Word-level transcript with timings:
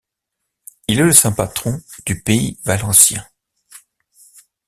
Il 0.87 0.99
est 0.99 1.03
le 1.03 1.11
saint 1.13 1.31
patron 1.31 1.79
du 2.07 2.23
Pays 2.23 2.57
valencien. 2.65 3.23